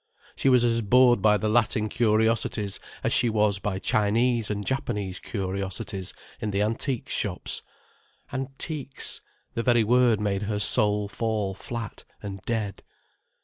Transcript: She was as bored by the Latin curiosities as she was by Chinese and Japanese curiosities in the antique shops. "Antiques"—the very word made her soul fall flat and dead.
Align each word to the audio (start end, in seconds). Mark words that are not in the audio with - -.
She 0.35 0.49
was 0.49 0.63
as 0.63 0.81
bored 0.81 1.21
by 1.21 1.37
the 1.37 1.47
Latin 1.47 1.87
curiosities 1.87 2.79
as 3.03 3.13
she 3.13 3.29
was 3.29 3.59
by 3.59 3.77
Chinese 3.77 4.49
and 4.49 4.65
Japanese 4.65 5.19
curiosities 5.19 6.15
in 6.41 6.49
the 6.49 6.63
antique 6.63 7.07
shops. 7.07 7.61
"Antiques"—the 8.33 9.61
very 9.61 9.83
word 9.83 10.19
made 10.19 10.41
her 10.41 10.57
soul 10.59 11.07
fall 11.07 11.53
flat 11.53 12.03
and 12.19 12.41
dead. 12.47 12.81